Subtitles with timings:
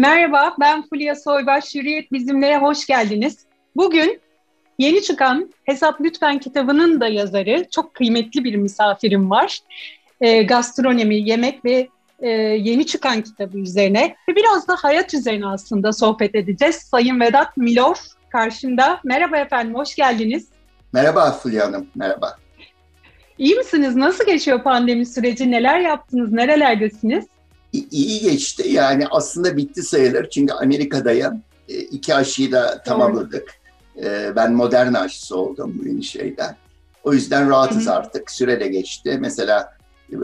[0.00, 1.74] Merhaba, ben Fulya Soybaş.
[1.74, 3.38] Hürriyet bizimle hoş geldiniz.
[3.76, 4.20] Bugün
[4.78, 9.58] yeni çıkan Hesap Lütfen kitabının da yazarı, çok kıymetli bir misafirim var.
[10.20, 11.88] E, gastronomi, yemek ve
[12.20, 16.76] e, yeni çıkan kitabı üzerine ve biraz da hayat üzerine aslında sohbet edeceğiz.
[16.76, 17.96] Sayın Vedat Milor
[18.28, 19.00] karşımda.
[19.04, 20.48] Merhaba efendim, hoş geldiniz.
[20.92, 22.36] Merhaba Fulya Hanım, merhaba.
[23.38, 23.96] İyi misiniz?
[23.96, 25.50] Nasıl geçiyor pandemi süreci?
[25.50, 26.32] Neler yaptınız?
[26.32, 27.24] Nerelerdesiniz?
[27.72, 28.68] İyi geçti.
[28.68, 30.30] Yani aslında bitti sayılır.
[30.30, 31.42] Çünkü Amerika'dayım.
[31.68, 33.48] E, iki aşıyı da tamamladık.
[33.96, 34.36] Doğru.
[34.36, 36.56] Ben modern aşısı oldum bu yeni şeyden.
[37.04, 37.94] O yüzden rahatız Hı-hı.
[37.94, 38.30] artık.
[38.30, 39.18] Süre de geçti.
[39.20, 39.76] Mesela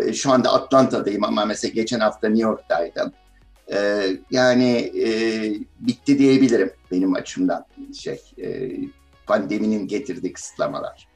[0.07, 3.13] e, şu anda Atlanta'dayım ama mesela geçen hafta New York'taydım.
[3.73, 4.93] E, yani
[5.81, 7.65] bitti diyebilirim benim açımdan
[7.99, 8.21] şey
[9.27, 11.09] pandeminin getirdiği kısıtlamalar.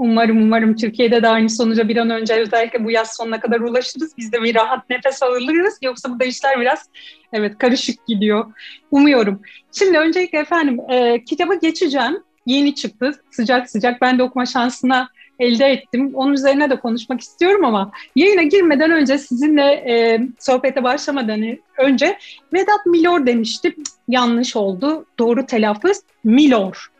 [0.00, 4.12] Umarım umarım Türkiye'de de aynı sonuca bir an önce özellikle bu yaz sonuna kadar ulaşırız.
[4.18, 5.78] Biz de bir rahat nefes alırız.
[5.82, 6.88] Yoksa burada işler biraz
[7.32, 8.52] evet karışık gidiyor.
[8.90, 9.42] Umuyorum.
[9.72, 12.22] Şimdi öncelikle efendim e, kitaba geçeceğim.
[12.46, 14.00] Yeni çıktı sıcak sıcak.
[14.00, 16.10] Ben de okuma şansına elde ettim.
[16.14, 22.18] Onun üzerine de konuşmak istiyorum ama yayına girmeden önce sizinle e, sohbete başlamadan önce
[22.52, 23.74] Vedat Milor demiştim.
[24.08, 25.04] Yanlış oldu.
[25.18, 26.92] Doğru telaffuz Milor.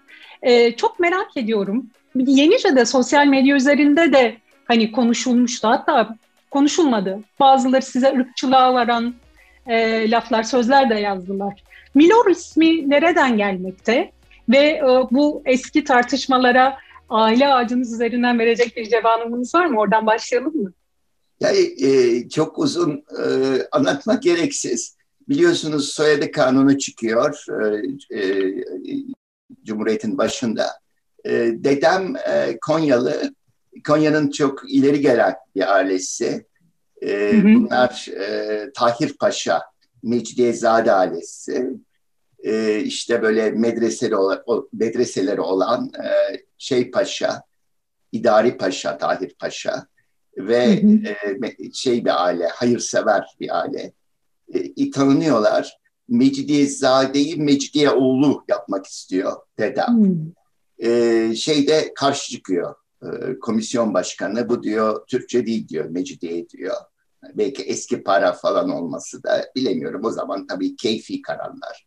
[0.42, 5.68] E, çok merak ediyorum yenice de sosyal medya üzerinde de hani konuşulmuştu.
[5.68, 6.16] Hatta
[6.50, 7.20] konuşulmadı.
[7.40, 9.14] Bazıları size ırkçılığa varan
[9.66, 11.64] e, laflar, sözler de yazdılar.
[11.94, 14.12] Milor ismi nereden gelmekte?
[14.48, 16.78] Ve e, bu eski tartışmalara
[17.10, 19.80] aile ağacınız üzerinden verecek bir cevabınız var mı?
[19.80, 20.72] Oradan başlayalım mı?
[21.40, 23.24] Yani e, çok uzun e,
[23.72, 24.96] anlatmak gereksiz.
[25.28, 28.54] Biliyorsunuz soyadı kanunu çıkıyor e, e,
[29.64, 30.66] Cumhuriyet'in başında.
[31.24, 31.30] E,
[31.64, 33.34] dedem e, Konyalı,
[33.86, 36.46] Konya'nın çok ileri gelen bir ailesi.
[37.02, 37.44] E, hı hı.
[37.44, 39.62] Bunlar e, Tahir Paşa,
[40.02, 41.70] Mecidiyezade ailesi.
[42.44, 46.10] E, işte böyle medreseli olan, medreseleri olan e,
[46.58, 47.42] şey Paşa,
[48.12, 49.86] İdari Paşa, Tahir Paşa
[50.36, 51.46] ve hı hı.
[51.62, 53.92] E, şey bir aile, hayırsever bir aile.
[54.76, 55.80] E, tanınıyorlar.
[56.08, 60.04] Mecidiyezade'yi Mecidiye oğlu yapmak istiyor dedem.
[60.04, 60.39] Hı
[60.82, 64.48] e, şeyde karşı çıkıyor e, komisyon başkanı.
[64.48, 66.76] Bu diyor Türkçe değil diyor, Mecidiye diyor.
[67.34, 70.04] Belki eski para falan olması da bilemiyorum.
[70.04, 71.86] O zaman tabii keyfi kararlar.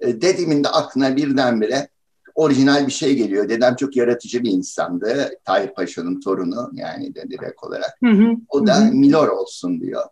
[0.00, 1.88] E, dedemin de aklına birdenbire
[2.34, 3.48] orijinal bir şey geliyor.
[3.48, 5.30] Dedem çok yaratıcı bir insandı.
[5.44, 7.96] Tahir Paşa'nın torunu yani de direkt olarak.
[8.04, 8.92] Hı hı, o da hı.
[8.92, 10.02] Milor olsun diyor.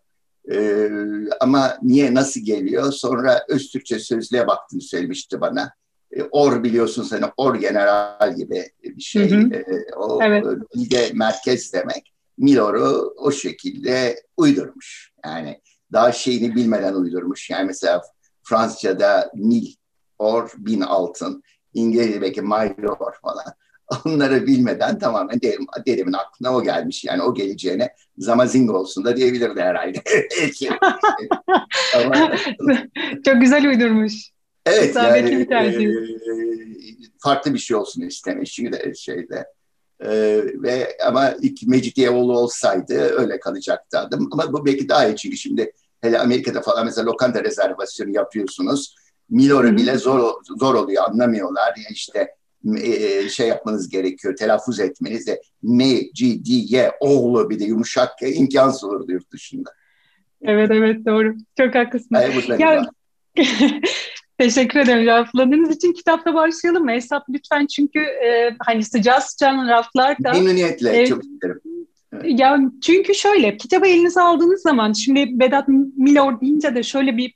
[0.52, 0.90] Ee,
[1.40, 2.92] ama niye nasıl geliyor?
[2.92, 5.72] Sonra Öztürkçe sözlüğe baktığını söylemişti bana.
[6.12, 9.30] E, or biliyorsun seni or general gibi bir şey.
[9.30, 9.54] Hı hı.
[9.54, 9.64] E,
[9.96, 10.44] o evet.
[10.74, 12.14] de merkez demek.
[12.38, 15.12] Milor'u o şekilde uydurmuş.
[15.24, 15.60] Yani
[15.92, 17.50] daha şeyini bilmeden uydurmuş.
[17.50, 18.02] Yani mesela
[18.42, 19.66] Fransızca'da mil,
[20.18, 21.42] or, bin altın.
[21.74, 23.44] İngilizce belki mile or falan.
[24.04, 27.04] Onları bilmeden tamamen derim, derimin aklına o gelmiş.
[27.04, 30.02] Yani o geleceğine zamazing olsun da diyebilirdi herhalde.
[32.04, 32.36] Ama,
[33.24, 34.30] Çok güzel uydurmuş.
[34.66, 35.88] Evet yani bir tercih.
[35.88, 35.94] E,
[37.18, 39.46] farklı bir şey olsun istemiş çünkü şeyde.
[40.00, 40.10] E,
[40.54, 44.28] ve ama ilk Mecidiyeoğlu olsaydı öyle kalacaktı adım.
[44.32, 48.94] Ama bu belki daha iyi çünkü şimdi hele Amerika'da falan mesela lokanta rezervasyonu yapıyorsunuz.
[49.30, 51.74] Milor'u bile zor zor oluyor anlamıyorlar.
[51.76, 52.28] Yani işte
[52.82, 59.32] e, şey yapmanız gerekiyor, telaffuz etmeniz de Mecidiye oğlu bir de yumuşak imkansız olurdu yurt
[59.32, 59.70] dışında.
[60.42, 61.34] Evet evet doğru.
[61.58, 62.16] Çok haklısın.
[62.58, 62.90] ya,
[64.40, 65.92] Teşekkür ederim cevapladığınız için.
[65.92, 66.90] Kitapla başlayalım mı?
[66.90, 70.32] Hesap lütfen çünkü e, hani sıcağı sıcağın raflarda.
[70.32, 71.60] Memnuniyetle, e, çok isterim.
[72.12, 72.40] Evet.
[72.40, 77.34] Ya çünkü şöyle kitabı elinize aldığınız zaman şimdi Vedat Milor deyince de şöyle bir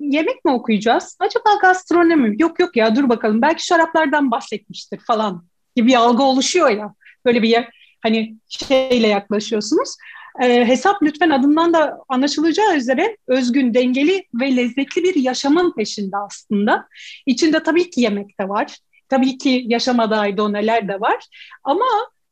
[0.00, 1.16] yemek mi okuyacağız?
[1.20, 2.36] Acaba gastronomi?
[2.38, 5.44] Yok yok ya dur bakalım belki şaraplardan bahsetmiştir falan
[5.76, 6.94] gibi bir algı oluşuyor ya.
[7.24, 7.64] Böyle bir
[8.02, 9.96] hani şeyle yaklaşıyorsunuz.
[10.40, 16.88] E, hesap lütfen adından da anlaşılacağı üzere özgün, dengeli ve lezzetli bir yaşamın peşinde aslında.
[17.26, 18.78] İçinde tabii ki yemek de var.
[19.08, 21.24] Tabii ki yaşama dair doneler de var.
[21.64, 21.86] Ama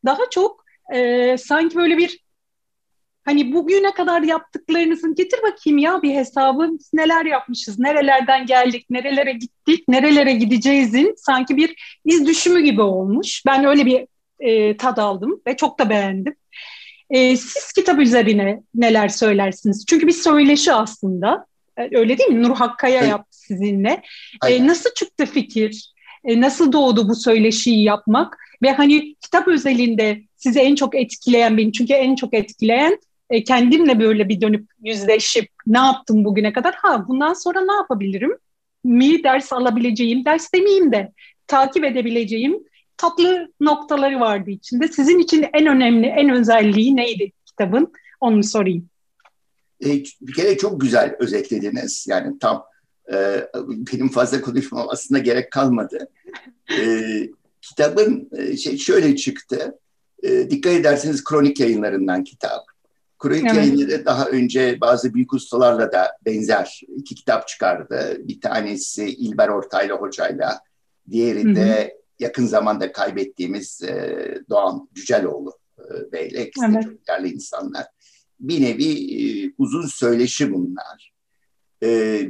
[0.04, 2.18] daha çok e, sanki böyle bir
[3.24, 9.88] hani bugüne kadar yaptıklarınızın getir bakayım ya bir hesabı neler yapmışız, nerelerden geldik, nerelere gittik,
[9.88, 13.42] nerelere gideceğizin sanki bir iz düşümü gibi olmuş.
[13.46, 14.06] Ben öyle bir
[14.40, 16.34] e, tad aldım ve çok da beğendim.
[17.10, 19.84] E, siz kitap üzerine neler söylersiniz?
[19.88, 21.46] Çünkü bir söyleşi aslında.
[21.76, 22.42] E, öyle değil mi?
[22.42, 23.10] Nur Hakkaya evet.
[23.10, 24.02] yaptı sizinle.
[24.48, 25.92] E, nasıl çıktı fikir?
[26.24, 28.38] E, nasıl doğdu bu söyleşiyi yapmak?
[28.62, 32.98] Ve hani kitap özelinde sizi en çok etkileyen benim çünkü en çok etkileyen
[33.30, 36.74] e, kendimle böyle bir dönüp yüzleşip ne yaptım bugüne kadar?
[36.74, 38.38] Ha bundan sonra ne yapabilirim?
[38.84, 41.12] Mi ders alabileceğim, ders demeyeyim de
[41.46, 42.58] takip edebileceğim
[42.98, 44.88] tatlı noktaları vardı içinde.
[44.88, 47.92] Sizin için en önemli, en özelliği neydi kitabın?
[48.20, 48.88] Onu sorayım.
[49.84, 49.88] E,
[50.20, 52.06] bir kere çok güzel özetlediniz.
[52.08, 52.64] Yani tam
[53.12, 53.48] e,
[53.92, 56.08] benim fazla konuşmam aslında gerek kalmadı.
[56.80, 57.02] E,
[57.62, 59.78] kitabın e, şey şöyle çıktı.
[60.22, 62.64] E, dikkat ederseniz kronik yayınlarından kitap.
[63.18, 63.56] Kronik evet.
[63.56, 68.16] yayınları daha önce bazı büyük ustalarla da benzer iki kitap çıkardı.
[68.18, 70.60] Bir tanesi İlber Ortaylı hocayla,
[71.10, 71.97] diğeri de.
[72.18, 76.46] Yakın zamanda kaybettiğimiz e, Doğan Cüceloğlu e, Bey'le.
[76.46, 76.84] İkisi evet.
[76.84, 77.86] çok değerli insanlar.
[78.40, 81.12] Bir nevi e, uzun söyleşi bunlar.
[81.82, 82.20] E,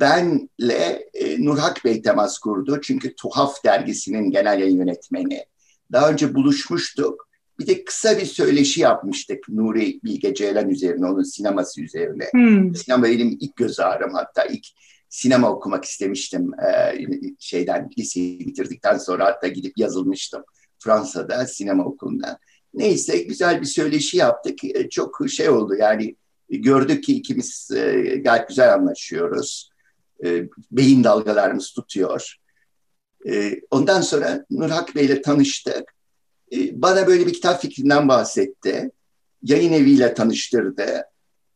[0.00, 2.80] benle e, Nurhak Bey temas kurdu.
[2.82, 5.44] Çünkü Tuhaf dergisinin genel yayın yönetmeni.
[5.92, 7.28] Daha önce buluşmuştuk.
[7.58, 12.24] Bir de kısa bir söyleşi yapmıştık Nuri Bilge Ceylan üzerine, onun sineması üzerine.
[12.32, 12.74] Hmm.
[12.74, 14.66] Sinema benim ilk göz ağrım hatta ilk
[15.12, 16.98] sinema okumak istemiştim ee,
[17.38, 20.44] şeyden liseyi bitirdikten sonra hatta gidip yazılmıştım
[20.78, 22.38] Fransa'da sinema okulunda.
[22.74, 24.64] Neyse güzel bir söyleşi yaptık.
[24.64, 26.16] Ee, çok şey oldu yani
[26.48, 29.70] gördük ki ikimiz e, gayet güzel anlaşıyoruz.
[30.24, 32.36] E, beyin dalgalarımız tutuyor.
[33.28, 35.94] E, ondan sonra Nurhak Bey'le tanıştık.
[36.52, 38.90] E, bana böyle bir kitap fikrinden bahsetti.
[39.42, 41.04] Yayın eviyle tanıştırdı.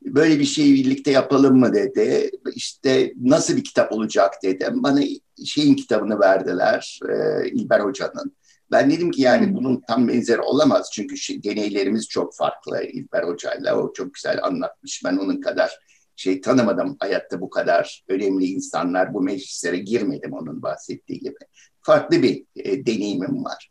[0.07, 2.31] Böyle bir şeyi birlikte yapalım mı dedi.
[2.55, 4.83] İşte nasıl bir kitap olacak dedim.
[4.83, 5.01] Bana
[5.45, 8.37] şeyin kitabını verdiler, e, İlber Hoca'nın.
[8.71, 13.79] Ben dedim ki yani bunun tam benzeri olamaz çünkü şey, deneylerimiz çok farklı İlber Hoca'yla.
[13.79, 15.03] O çok güzel anlatmış.
[15.05, 15.79] Ben onun kadar
[16.17, 21.39] şey tanımadım hayatta bu kadar önemli insanlar bu meclislere girmedim onun bahsettiği gibi.
[21.83, 23.71] Farklı bir e, deneyimim var.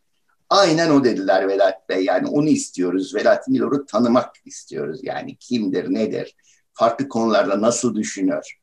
[0.50, 2.06] Aynen o dediler Vedat Bey.
[2.06, 3.16] Yani onu istiyoruz.
[3.16, 5.00] Vedat Milor'u tanımak istiyoruz.
[5.04, 6.36] Yani kimdir, nedir?
[6.74, 8.58] Farklı konularda nasıl düşünür?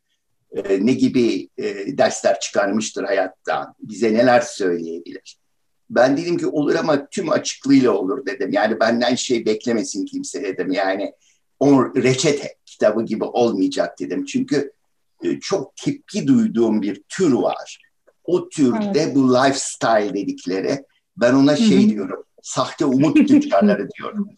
[0.53, 3.75] E, ne gibi e, dersler çıkarmıştır hayatta?
[3.81, 5.39] Bize neler söyleyebilir?
[5.91, 8.53] Ben dedim ki olur ama tüm açıklığıyla olur dedim.
[8.53, 10.73] Yani benden şey beklemesin kimse dedim.
[10.73, 11.13] Yani
[11.61, 14.25] o reçete kitabı gibi olmayacak dedim.
[14.25, 14.73] Çünkü
[15.25, 17.83] e, çok tepki duyduğum bir tür var.
[18.25, 19.15] O türde evet.
[19.15, 20.85] bu lifestyle dedikleri
[21.17, 24.29] ben ona şey diyorum sahte umut tüccarları diyorum.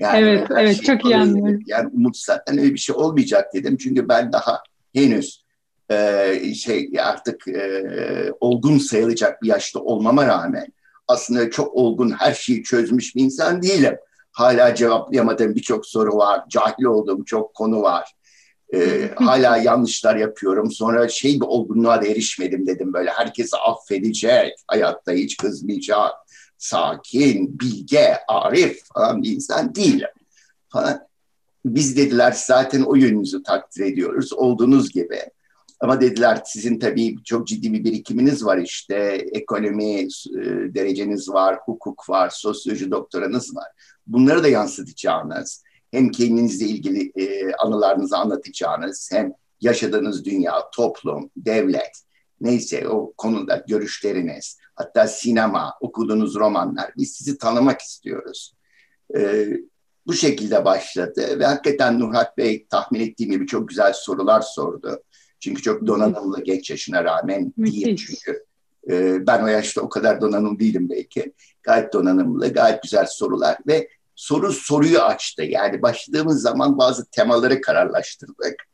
[0.00, 1.60] Yani evet, evet şey çok iyi anlıyorum.
[1.66, 3.76] Yani umut zaten öyle bir şey olmayacak dedim.
[3.76, 4.62] Çünkü ben daha
[4.94, 5.44] henüz
[5.90, 10.66] e, şey artık e, olgun sayılacak bir yaşta olmama rağmen
[11.08, 13.96] aslında çok olgun her şeyi çözmüş bir insan değilim.
[14.32, 16.42] Hala cevaplayamadığım birçok soru var.
[16.48, 18.12] Cahil olduğum çok konu var.
[18.74, 20.70] Ee, hala yanlışlar yapıyorum.
[20.70, 23.10] Sonra şey bir olgunluğa da erişmedim dedim böyle.
[23.10, 26.12] Herkesi affedecek, hayatta hiç kızmayacak,
[26.62, 30.08] sakin, bilge, arif falan bir insan değilim.
[30.68, 31.00] Falan.
[31.64, 34.32] Biz dediler zaten o yönünüzü takdir ediyoruz.
[34.32, 35.20] Olduğunuz gibi.
[35.80, 38.94] Ama dediler sizin tabii çok ciddi bir birikiminiz var işte.
[39.32, 40.06] Ekonomi e,
[40.74, 43.66] dereceniz var, hukuk var, sosyoloji doktoranız var.
[44.06, 52.02] Bunları da yansıtacağınız, hem kendinizle ilgili e, anılarınızı anlatacağınız, hem yaşadığınız dünya, toplum, devlet,
[52.42, 58.54] neyse o konuda görüşleriniz, hatta sinema, okuduğunuz romanlar, biz sizi tanımak istiyoruz.
[59.16, 59.48] E,
[60.06, 65.02] bu şekilde başladı ve hakikaten Nurhat Bey tahmin ettiğim gibi çok güzel sorular sordu.
[65.40, 67.84] Çünkü çok donanımlı genç yaşına rağmen Müthiş.
[67.84, 68.44] değil çünkü.
[68.90, 71.32] E, ben o yaşta o kadar donanımlı değilim belki.
[71.62, 75.42] Gayet donanımlı, gayet güzel sorular ve soru soruyu açtı.
[75.42, 78.71] Yani başladığımız zaman bazı temaları kararlaştırdık.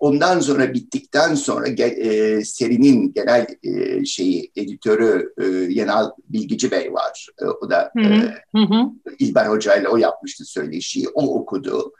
[0.00, 7.26] Ondan sonra bittikten sonra e, serinin genel e, şeyi editörü e, Yenal Bilgici Bey var.
[7.42, 8.90] E, o da hı hı.
[9.10, 11.08] E, İlber Hoca ile o yapmıştı söyleşiyi.
[11.08, 11.92] O okudu.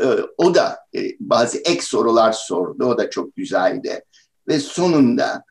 [0.00, 0.06] E,
[0.38, 2.84] o da e, bazı ek sorular sordu.
[2.84, 4.04] O da çok güzeldi.
[4.48, 5.44] Ve sonunda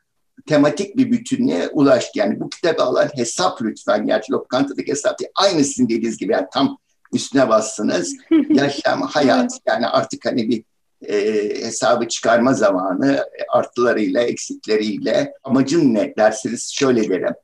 [0.46, 2.18] tematik bir bütünlüğe ulaştı.
[2.18, 4.06] Yani bu kitabı alan hesap lütfen.
[4.06, 5.30] Gerçi lokantadaki hesap değil.
[5.34, 6.78] Aynı sizin dediğiniz gibi yani tam
[7.12, 8.14] üstüne bastınız.
[8.48, 10.64] Yaşam, hayat yani artık hani bir
[11.02, 11.16] e,
[11.64, 15.32] hesabı çıkarma zamanı artılarıyla, eksikleriyle.
[15.44, 17.34] Amacım ne derseniz şöyle derim.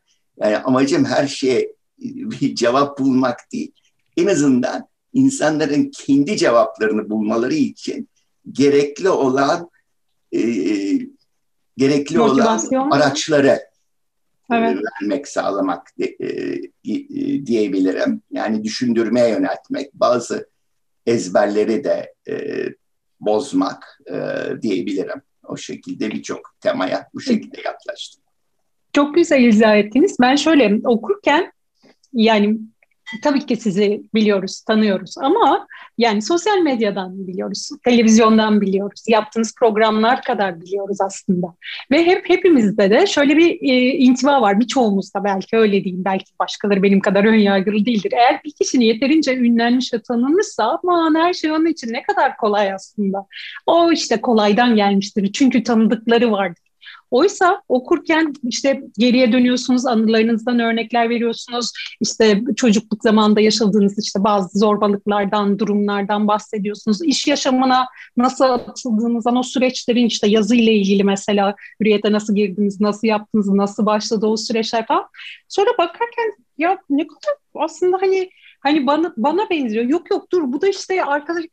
[0.41, 3.73] Yani amacım her şeye bir cevap bulmak değil.
[4.17, 8.09] En azından insanların kendi cevaplarını bulmaları için
[8.53, 9.71] gerekli olan
[10.33, 10.41] e,
[11.77, 12.81] gerekli Motivasyon.
[12.81, 13.49] olan araçları
[14.51, 14.79] e, evet.
[15.03, 18.23] vermek, sağlamak e, e, diyebilirim.
[18.31, 20.49] Yani düşündürmeye yöneltmek, bazı
[21.07, 22.65] ezberleri de e,
[23.27, 24.17] bozmak e,
[24.63, 25.23] diyebilirim.
[25.49, 28.23] O şekilde birçok temaya bu şekilde yaklaştım.
[28.93, 30.17] Çok güzel izah ettiniz.
[30.21, 31.53] Ben şöyle okurken
[32.13, 32.59] yani
[33.23, 35.67] tabii ki sizi biliyoruz, tanıyoruz ama
[35.99, 41.47] yani sosyal medyadan biliyoruz, televizyondan biliyoruz, yaptığınız programlar kadar biliyoruz aslında.
[41.91, 46.83] Ve hep hepimizde de şöyle bir e, intiba var, birçoğumuzda belki öyle diyeyim, belki başkaları
[46.83, 48.13] benim kadar ön yargılı değildir.
[48.17, 52.73] Eğer bir kişinin yeterince ünlenmiş ve tanınmışsa aman her şey onun için ne kadar kolay
[52.73, 53.27] aslında.
[53.67, 56.64] O işte kolaydan gelmiştir çünkü tanıdıkları vardır.
[57.15, 61.73] Oysa okurken işte geriye dönüyorsunuz, anılarınızdan örnekler veriyorsunuz.
[62.01, 66.99] İşte çocukluk zamanında yaşadığınız işte bazı zorbalıklardan, durumlardan bahsediyorsunuz.
[67.05, 73.49] İş yaşamına nasıl atıldığınızdan, o süreçlerin işte yazıyla ilgili mesela hürriyete nasıl girdiniz, nasıl yaptınız,
[73.49, 75.05] nasıl başladı o süreçler falan.
[75.49, 78.31] Sonra bakarken ya ne kadar aslında hani
[78.61, 79.85] hani bana bana benziyor.
[79.85, 81.45] Yok yok dur bu da işte arkadaş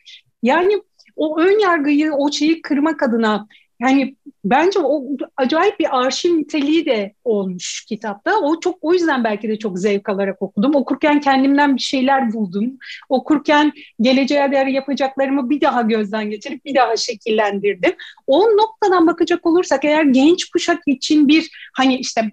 [0.44, 0.82] yani
[1.16, 3.48] o ön yargıyı, o şeyi kırmak adına
[3.82, 5.04] yani bence o
[5.38, 8.40] acayip bir arşiv niteliği de olmuş kitapta.
[8.40, 10.76] O çok o yüzden belki de çok zevk alarak okudum.
[10.76, 12.78] Okurken kendimden bir şeyler buldum.
[13.10, 13.72] Okurken
[14.02, 17.94] geleceğe dair yapacaklarımı bir daha gözden geçirip bir daha şekillendirdim.
[18.28, 22.32] O noktadan bakacak olursak eğer genç kuşak için bir hani işte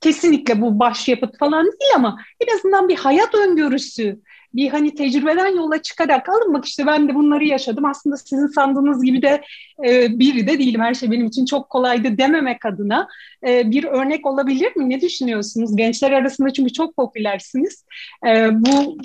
[0.00, 4.20] kesinlikle bu başyapıt falan değil ama en azından bir hayat öngörüsü
[4.54, 7.84] bir hani tecrübeden yola çıkarak alın bak işte ben de bunları yaşadım.
[7.84, 9.42] Aslında sizin sandığınız gibi de
[9.86, 10.80] e, biri de değilim.
[10.80, 13.08] Her şey benim için çok kolaydı dememek adına
[13.46, 14.90] e, bir örnek olabilir mi?
[14.90, 15.76] Ne düşünüyorsunuz?
[15.76, 17.84] Gençler arasında çünkü çok popülersiniz.
[18.26, 18.98] E, bu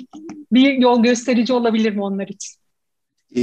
[0.52, 2.66] bir yol gösterici olabilir mi onlar için?
[3.36, 3.40] e,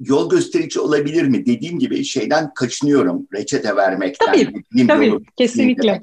[0.00, 1.46] yol gösterici olabilir mi?
[1.46, 3.28] Dediğim gibi şeyden kaçınıyorum.
[3.34, 4.26] Reçete vermekten.
[4.26, 4.52] Tabii,
[4.88, 6.00] tabii kesinlikle.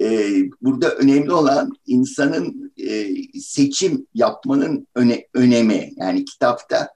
[0.00, 0.30] E,
[0.62, 3.06] burada önemli olan insanın e,
[3.40, 5.92] seçim yapmanın öne, önemi.
[5.96, 6.88] Yani kitapta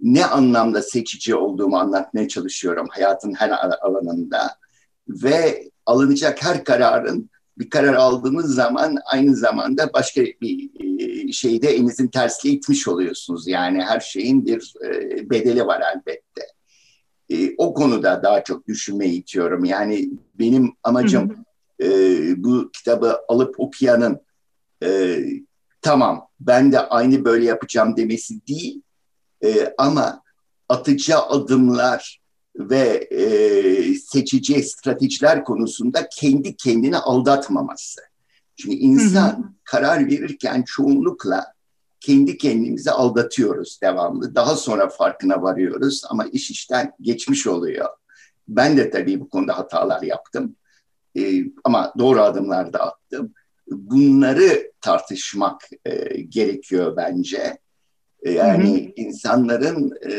[0.00, 3.50] ne anlamda seçici olduğumu anlatmaya çalışıyorum hayatın her
[3.82, 4.56] alanında.
[5.08, 10.70] Ve alınacak her kararın bir karar aldığınız zaman aynı zamanda başka bir
[11.00, 13.48] e, şeyde elinizin tersine itmiş oluyorsunuz.
[13.48, 16.46] Yani her şeyin bir e, bedeli var elbette.
[17.30, 19.64] E, o konuda daha çok düşünmeyi itiyorum.
[19.64, 21.45] Yani benim amacım hı hı
[21.82, 21.88] e,
[22.44, 24.20] bu kitabı alıp okuyanın
[24.82, 25.18] e,
[25.82, 28.82] tamam ben de aynı böyle yapacağım demesi değil
[29.44, 30.22] e, ama
[30.68, 32.20] atacağı adımlar
[32.56, 38.00] ve e, seçeceği stratejiler konusunda kendi kendini aldatmaması.
[38.56, 39.42] Çünkü insan hı hı.
[39.64, 41.46] karar verirken çoğunlukla
[42.00, 44.34] kendi kendimizi aldatıyoruz devamlı.
[44.34, 47.88] Daha sonra farkına varıyoruz ama iş işten geçmiş oluyor.
[48.48, 50.56] Ben de tabii bu konuda hatalar yaptım
[51.18, 53.32] e, ama doğru adımlar da attım.
[53.70, 57.58] Bunları tartışmak e, gerekiyor bence.
[58.22, 58.92] E, yani hı hı.
[58.96, 60.12] insanların e,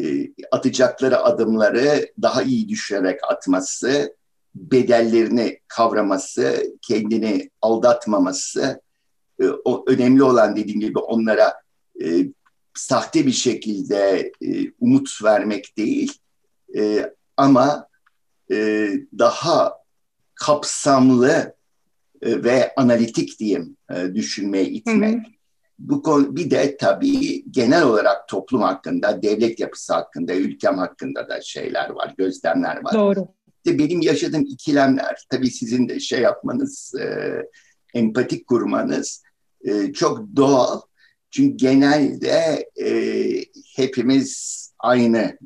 [0.00, 4.16] e, atacakları adımları daha iyi düşünerek atması,
[4.54, 8.80] bedellerini kavraması, kendini aldatmaması,
[9.40, 11.54] e, o önemli olan dediğim gibi onlara
[12.04, 12.06] e,
[12.74, 16.12] sahte bir şekilde e, umut vermek değil,
[16.76, 17.85] e, ama
[18.50, 18.88] e,
[19.18, 19.72] daha
[20.34, 21.56] kapsamlı
[22.22, 25.14] e, ve analitik diyeyim e, düşünmeye itmek.
[25.14, 25.36] Hı hı.
[25.78, 31.40] Bu konu bir de tabii genel olarak toplum hakkında, devlet yapısı hakkında, ülkem hakkında da
[31.40, 32.94] şeyler var, gözlemler var.
[32.94, 33.28] Doğru.
[33.64, 37.36] İşte benim yaşadığım ikilemler, tabii sizin de şey yapmanız, e,
[37.94, 39.22] empatik kurmanız
[39.64, 40.80] e, çok doğal.
[41.30, 42.90] Çünkü genelde e,
[43.76, 45.38] hepimiz aynı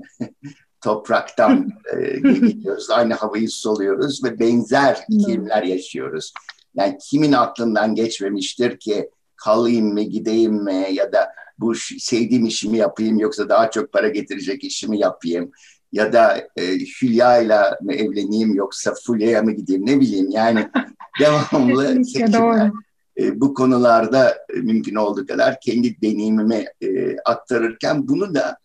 [0.81, 6.33] topraktan e, geliyoruz, aynı havayı soluyoruz ve benzer iklimler yaşıyoruz.
[6.75, 13.19] Yani kimin aklından geçmemiştir ki kalayım mı, gideyim mi ya da bu sevdiğim işimi yapayım
[13.19, 15.53] yoksa daha çok para getirecek işimi yapayım
[15.93, 16.63] ya da e,
[17.03, 20.69] Hülya ile mi evleneyim yoksa Fulya'ya mı gideyim ne bileyim yani
[21.21, 22.71] devamlı seçimler.
[23.19, 28.57] E, bu konularda mümkün olduğu kadar kendi deneyimimi e, aktarırken bunu da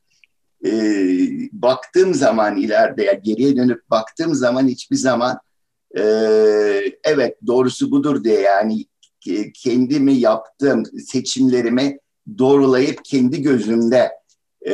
[0.65, 0.71] e,
[1.51, 5.39] baktığım zaman ileride ya geriye dönüp baktığım zaman hiçbir zaman
[5.97, 6.01] e,
[7.03, 8.85] evet doğrusu budur diye yani
[9.63, 11.97] kendimi yaptığım seçimlerimi
[12.37, 14.11] doğrulayıp kendi gözümde
[14.67, 14.73] e,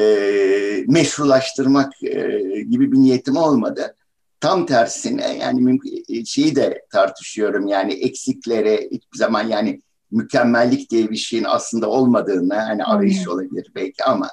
[0.88, 3.96] meşrulaştırmak e, gibi bir niyetim olmadı.
[4.40, 5.80] Tam tersine yani
[6.10, 9.82] e, şeyi de tartışıyorum yani eksikleri hiçbir zaman yani
[10.12, 14.30] mükemmellik diye bir şeyin aslında olmadığını hani arayış olabilir belki ama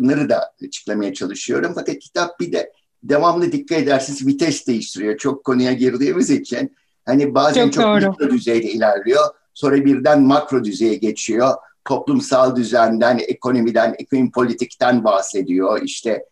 [0.00, 1.72] nları da açıklamaya çalışıyorum.
[1.74, 5.18] Fakat kitap bir de devamlı dikkat edersiniz vites değiştiriyor.
[5.18, 9.24] Çok konuya girdiğimiz için hani bazen çok, çok mikro düzeyde ilerliyor.
[9.54, 11.54] Sonra birden makro düzeye geçiyor.
[11.84, 15.82] Toplumsal düzenden, ekonomiden, ekonomi politikten bahsediyor.
[15.82, 16.24] İşte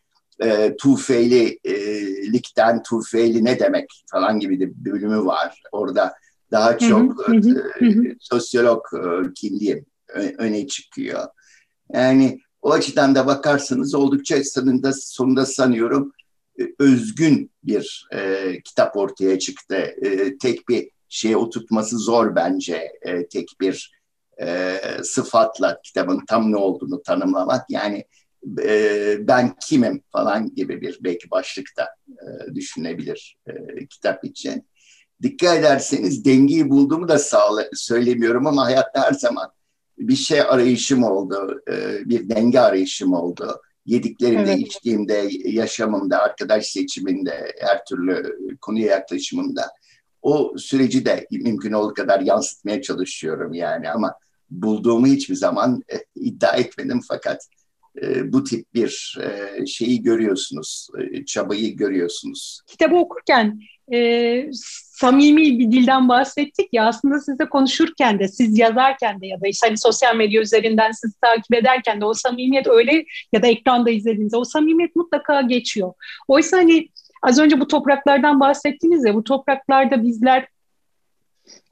[0.43, 5.63] e, tufeylilikten, tufeyli ne demek falan gibi de bir bölümü var.
[5.73, 6.15] Orada
[6.53, 8.09] Daha çok hı hı, hı.
[8.09, 8.99] E, sosyolog e,
[9.35, 9.87] kimliğim
[10.39, 11.27] öne çıkıyor.
[11.93, 16.13] Yani o açıdan da bakarsanız oldukça sonunda, sonunda sanıyorum
[16.61, 19.77] e, özgün bir e, kitap ortaya çıktı.
[19.77, 22.93] E, tek bir şeye oturtması zor bence.
[23.03, 23.93] E, tek bir
[24.41, 27.71] e, sıfatla kitabın tam ne olduğunu tanımlamak.
[27.71, 28.05] Yani
[28.63, 34.69] e, ben kimim falan gibi bir belki başlıkta e, düşünebilir e, kitap için.
[35.23, 39.53] Dikkat ederseniz dengeyi bulduğumu da sağla, söylemiyorum ama hayatta her zaman
[40.09, 43.61] bir şey arayışım oldu, e, bir denge arayışım oldu.
[43.87, 44.59] Yediklerimde, evet.
[44.59, 49.71] içtiğimde, yaşamımda, arkadaş seçiminde, her türlü konuya yaklaşımımda.
[50.23, 54.15] O süreci de mümkün olduğu kadar yansıtmaya çalışıyorum yani ama
[54.51, 57.49] bulduğumu hiçbir zaman e, iddia etmedim fakat
[58.03, 62.61] e, bu tip bir e, şeyi görüyorsunuz, e, çabayı görüyorsunuz.
[62.67, 63.61] Kitabı okurken
[63.93, 64.51] e,
[65.03, 69.67] samimi bir dilden bahsettik ya aslında sizle konuşurken de siz yazarken de ya da işte
[69.67, 74.37] hani sosyal medya üzerinden sizi takip ederken de o samimiyet öyle ya da ekranda izlediğinizde
[74.37, 75.93] o samimiyet mutlaka geçiyor.
[76.29, 76.89] Oysa hani
[77.23, 80.47] az önce bu topraklardan bahsettiniz ya bu topraklarda bizler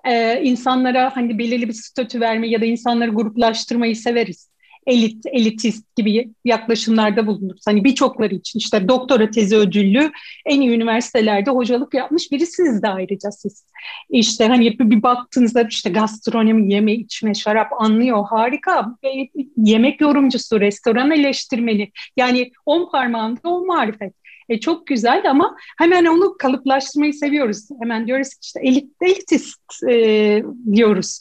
[0.04, 4.50] e, insanlara hani belirli bir statü verme ya da insanları gruplaştırmayı severiz
[4.90, 7.62] elit, elitist gibi yaklaşımlarda bulunuruz.
[7.66, 10.10] Hani birçokları için işte doktora tezi ödüllü
[10.46, 13.64] en iyi üniversitelerde hocalık yapmış birisiniz de ayrıca siz.
[14.10, 18.24] İşte hani bir baktığınızda işte gastronomi, yeme, içme, şarap anlıyor.
[18.30, 18.96] Harika.
[19.04, 19.08] E,
[19.56, 21.90] yemek yorumcusu, restoran eleştirmeni.
[22.16, 24.19] Yani on parmağında on marifet.
[24.50, 27.68] E, çok güzel ama hemen onu kalıplaştırmayı seviyoruz.
[27.82, 30.42] Hemen diyoruz ki işte elit, elitist e,
[30.72, 31.18] diyoruz.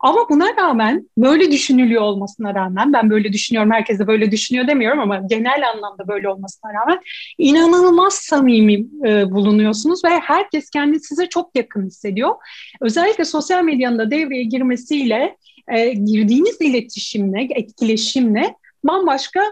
[0.00, 5.00] Ama buna rağmen böyle düşünülüyor olmasına rağmen ben böyle düşünüyorum herkes de böyle düşünüyor demiyorum
[5.00, 7.00] ama genel anlamda böyle olmasına rağmen
[7.38, 8.74] inanılmaz samimi
[9.06, 12.34] e, bulunuyorsunuz ve herkes kendini size çok yakın hissediyor.
[12.80, 15.36] Özellikle sosyal medyanın da devreye girmesiyle
[15.68, 19.42] e, girdiğiniz iletişimle, etkileşimle bambaşka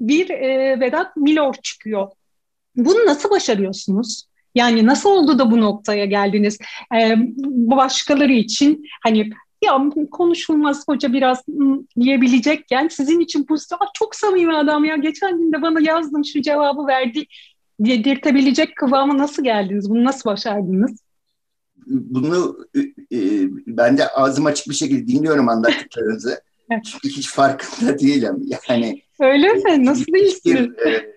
[0.00, 2.08] bir e, Vedat Milor çıkıyor
[2.76, 4.26] bunu nasıl başarıyorsunuz?
[4.54, 6.58] Yani nasıl oldu da bu noktaya geldiniz?
[6.94, 7.14] Ee,
[7.46, 9.30] başkaları için hani
[9.64, 11.42] ya konuşulmaz hoca biraz
[12.00, 13.56] diyebilecekken sizin için bu
[13.94, 17.26] çok samimi adam ya geçen gün de bana yazdım şu cevabı verdi
[17.80, 19.90] dedirtebilecek kıvamı nasıl geldiniz?
[19.90, 21.00] Bunu nasıl başardınız?
[21.86, 22.58] Bunu
[23.12, 23.18] e,
[23.66, 26.40] ben de ağzım açık bir şekilde dinliyorum anlattıklarınızı.
[26.70, 28.48] Çünkü hiç farkında değilim.
[28.68, 29.84] Yani Öyle mi?
[29.84, 30.70] Nasıl değilsiniz?
[30.86, 31.15] E,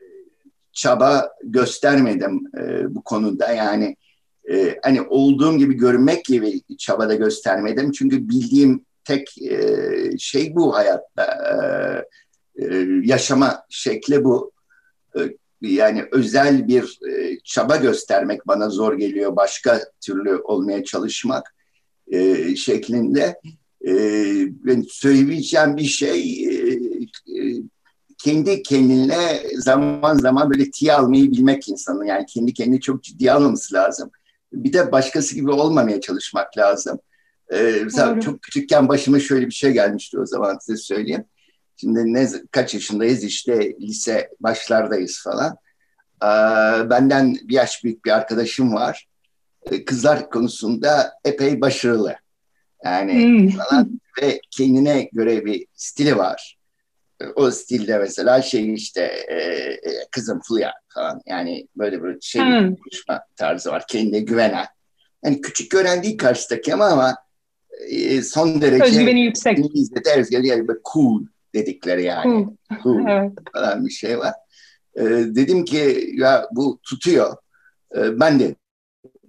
[0.80, 3.52] çaba göstermedim e, bu konuda.
[3.52, 3.96] Yani
[4.52, 7.92] e, hani olduğum gibi görünmek gibi çaba da göstermedim.
[7.92, 9.58] Çünkü bildiğim tek e,
[10.18, 11.24] şey bu hayatta.
[11.26, 14.52] E, e, yaşama şekli bu.
[15.15, 15.20] E,
[15.62, 19.36] yani özel bir e, çaba göstermek bana zor geliyor.
[19.36, 21.56] Başka türlü olmaya çalışmak
[22.12, 23.39] e, şeklinde.
[23.88, 23.94] E,
[24.65, 26.48] ben söyleyeceğim bir şey e,
[28.19, 32.05] kendi kendine zaman zaman böyle tiye almayı bilmek insanın.
[32.05, 34.12] Yani kendi kendini çok ciddi almaması lazım.
[34.53, 36.99] Bir de başkası gibi olmamaya çalışmak lazım.
[37.53, 41.25] Ee, mesela çok küçükken başıma şöyle bir şey gelmişti o zaman size söyleyeyim.
[41.75, 45.58] Şimdi ne kaç yaşındayız işte lise başlardayız falan.
[46.23, 49.08] Ee, benden bir yaş büyük bir arkadaşım var.
[49.71, 52.15] Ee, kızlar konusunda epey başarılı.
[52.86, 53.49] Yani hmm.
[53.49, 56.59] falan ve kendine göre bir stili var
[57.36, 62.75] o stilde mesela şey işte e, e, kızım Fulya falan yani böyle bir şey hmm.
[62.75, 64.65] konuşma tarzı var kendine güvenen.
[65.25, 67.15] Yani küçük gören değil karşıdaki ama ama
[67.89, 69.60] e, son derece özgüveni yüksek.
[69.60, 71.21] İngilizce deriz yani böyle cool
[71.53, 72.47] dedikleri yani.
[72.84, 73.32] Cool, cool evet.
[73.53, 74.34] falan bir şey var.
[74.95, 77.38] E, dedim ki ya bu tutuyor.
[77.95, 78.55] E, ben de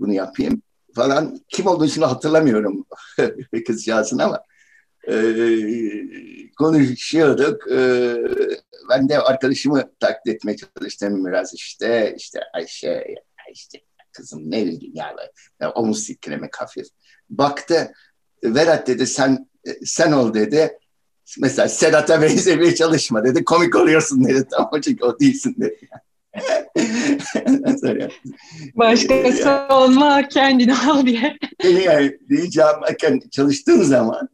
[0.01, 0.63] bunu yapayım
[0.95, 1.39] falan.
[1.49, 2.87] Kim olduğunu şimdi hatırlamıyorum
[3.67, 4.43] kızcağızın ama
[5.09, 5.15] e,
[6.59, 7.73] konuşuyorduk.
[7.73, 8.17] E,
[8.91, 12.15] ben de arkadaşımı taklit etmeye çalıştım biraz işte.
[12.17, 13.05] işte Ayşe,
[13.53, 13.79] işte
[14.13, 15.21] kızım ne yani,
[15.61, 16.87] yani omuz siklemek hafif.
[17.31, 17.93] Baktı,
[18.45, 19.51] Verat dedi sen
[19.85, 20.79] sen ol dedi.
[21.39, 23.45] Mesela Sedat'a benzemeye çalışma dedi.
[23.45, 24.47] Komik oluyorsun dedi.
[24.51, 25.89] Tamam çünkü o değilsin dedi.
[28.75, 31.37] Başkası yani, olma kendini al diye.
[31.65, 32.77] Yani diyeceğim
[33.31, 34.29] çalıştığın zaman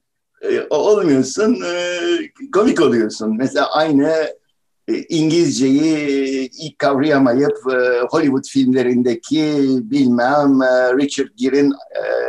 [0.70, 3.36] olmuyorsun, e, komik oluyorsun.
[3.36, 4.08] Mesela aynı
[4.88, 7.56] e, İngilizceyi ilk kavrayamayıp
[8.10, 10.60] Hollywood filmlerindeki bilmem
[10.98, 11.72] Richard Gere'in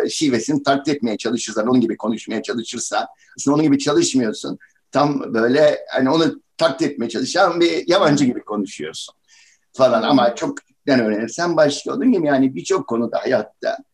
[0.10, 3.06] şivesini taklit etmeye çalışırsan, onun gibi konuşmaya çalışırsan,
[3.38, 4.58] aslında onun gibi çalışmıyorsun.
[4.92, 9.16] Tam böyle hani onu taklit etmeye çalışan bir yabancı gibi konuşuyorsun
[9.74, 10.04] falan.
[10.04, 11.58] Ama çok öğrenirsen.
[11.88, 13.87] Onun gibi yani birçok konuda hayatta e,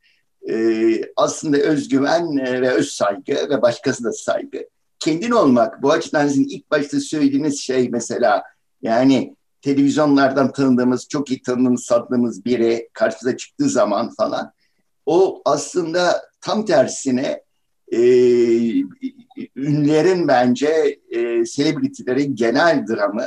[1.16, 4.70] aslında özgüven e, ve öz saygı ve başkasına saygı.
[5.00, 8.44] Kendin olmak bu açıdan sizin ilk başta söylediğiniz şey mesela
[8.82, 14.54] yani televizyonlardan tanıdığımız, çok iyi tanıdığımız, sattığımız biri karşıda çıktığı zaman falan
[15.06, 17.44] o aslında tam tersine
[17.92, 18.00] e,
[19.56, 23.26] ünlerin bence e, selebritilerin genel dramı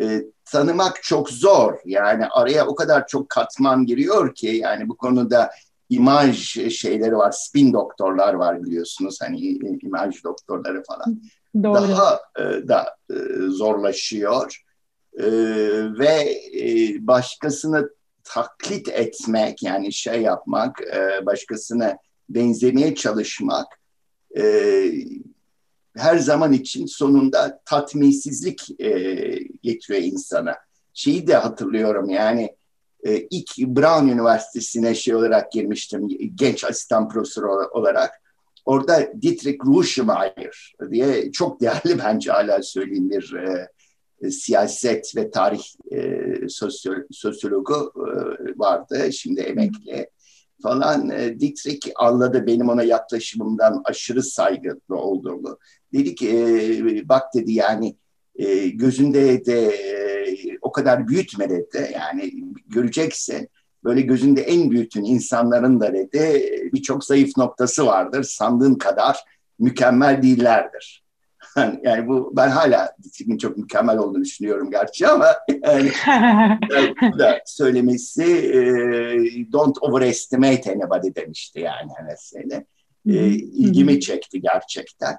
[0.00, 1.74] e, tanımak çok zor.
[1.84, 5.50] Yani araya o kadar çok katman giriyor ki yani bu konuda
[5.90, 6.38] imaj
[6.70, 9.38] şeyleri var, spin doktorlar var biliyorsunuz hani
[9.82, 11.22] imaj doktorları falan.
[11.62, 11.74] Doğru.
[11.74, 13.14] Daha e, da e,
[13.48, 14.62] zorlaşıyor
[15.18, 15.26] e,
[15.98, 17.90] ve e, başkasını
[18.24, 21.96] taklit etmek yani şey yapmak, e, başkasına
[22.28, 23.66] benzemeye çalışmak
[24.36, 24.84] e,
[25.96, 28.90] her zaman için sonunda tatminsizlik e,
[29.62, 30.56] getiriyor insana.
[30.94, 32.56] Şeyi de hatırlıyorum yani
[33.04, 38.20] e, ilk Brown Üniversitesi'ne şey olarak girmiştim genç asistan profesör olarak.
[38.64, 43.68] Orada Dietrich Ruschmeier diye çok değerli bence hala söyleyeyim bir e,
[44.22, 45.62] e, siyaset ve tarih
[45.92, 48.08] e, sosyo, sosyologu e,
[48.58, 49.12] vardı.
[49.12, 50.10] Şimdi emekli
[50.62, 51.10] falan.
[51.10, 55.58] E, Dietrich anladı benim ona yaklaşımımdan aşırı saygılı olduğumu.
[55.92, 57.96] Dedi ki e, bak dedi yani
[58.36, 60.13] e, gözünde de e,
[60.74, 61.90] kadar büyütme dedi.
[61.94, 62.32] Yani
[62.66, 63.48] göreceksin
[63.84, 68.22] böyle gözünde en büyütün insanların da dedi birçok zayıf noktası vardır.
[68.22, 69.18] Sandığın kadar
[69.58, 71.04] mükemmel değillerdir.
[71.82, 75.26] yani bu ben hala disiplin çok mükemmel olduğunu düşünüyorum gerçi ama
[75.62, 75.90] yani,
[77.14, 78.62] bu da söylemesi e,
[79.52, 82.62] don't overestimate anybody demişti yani mesela.
[83.08, 85.16] E, ilgimi çekti gerçekten.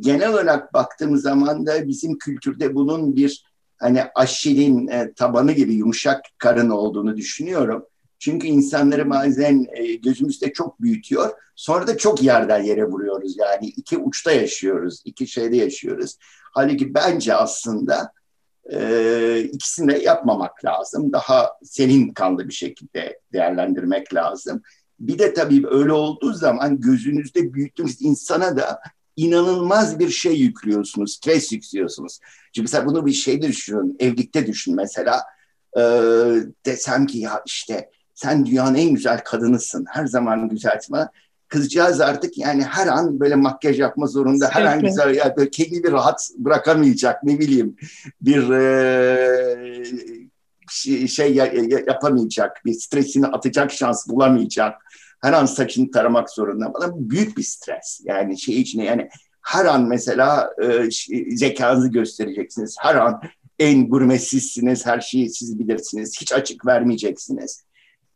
[0.00, 3.44] Genel olarak baktığım zaman da bizim kültürde bunun bir
[3.78, 7.86] hani aşilin e, tabanı gibi yumuşak karın olduğunu düşünüyorum.
[8.18, 11.30] Çünkü insanları bazen e, gözümüzde çok büyütüyor.
[11.56, 13.36] Sonra da çok yerden yere vuruyoruz.
[13.38, 16.18] Yani iki uçta yaşıyoruz, iki şeyde yaşıyoruz.
[16.52, 18.12] Halbuki bence aslında
[18.72, 21.12] e, ikisini de yapmamak lazım.
[21.12, 24.62] Daha senin kanlı bir şekilde değerlendirmek lazım.
[25.00, 28.80] Bir de tabii öyle olduğu zaman gözünüzde büyüttüğünüz insana da
[29.16, 32.20] inanılmaz bir şey yüklüyorsunuz, stres yüklüyorsunuz.
[32.54, 35.22] Çünkü mesela bunu bir şeyde düşünün, evlilikte düşün mesela.
[35.78, 35.80] Ee,
[36.66, 39.84] desem ki ya işte sen dünyanın en güzel kadınısın.
[39.88, 40.96] Her zaman güzelsin.
[41.48, 44.48] Kızcağız artık yani her an böyle makyaj yapma zorunda.
[44.50, 47.76] Her an güzel yani böyle kendini bir rahat bırakamayacak ne bileyim
[48.20, 49.84] bir e,
[50.70, 51.34] şey, şey
[51.86, 52.62] yapamayacak.
[52.64, 54.82] Bir stresini atacak şans bulamayacak.
[55.22, 57.10] Her an saçını taramak zorunda falan.
[57.10, 58.00] Büyük bir stres.
[58.04, 59.08] Yani şey içine yani
[59.42, 60.88] her an mesela e,
[61.36, 62.76] zekanızı göstereceksiniz.
[62.80, 63.20] Her an
[63.58, 66.20] en gurmesizsiniz, her şeyi siz bilirsiniz.
[66.20, 67.64] Hiç açık vermeyeceksiniz.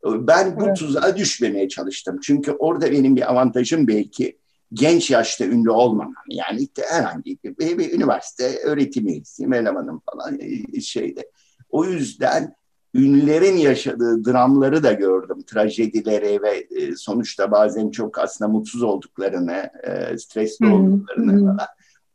[0.04, 0.76] Ben bu evet.
[0.76, 2.18] tuzağa düşmemeye çalıştım.
[2.22, 4.38] Çünkü orada benim bir avantajım belki
[4.72, 6.14] genç yaşta ünlü olmamam.
[6.28, 11.30] Yani herhangi bir, bir üniversite öğretim üyesiyim, elemanım falan e, şeyde.
[11.70, 12.54] O yüzden
[12.94, 15.42] ünlülerin yaşadığı dramları da gördüm.
[15.42, 21.68] Trajedileri ve e, sonuçta bazen çok aslında mutsuz olduklarını, e, stresli olduklarını falan.